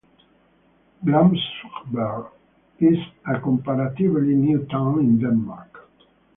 [1.05, 2.31] Glamsbjerg
[2.79, 5.87] is a comparatively new town in Denmark.